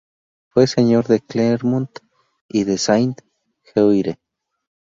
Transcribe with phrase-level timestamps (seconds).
[0.49, 1.91] Fue señor de Clermont
[2.49, 4.17] y de Saint-Geoire.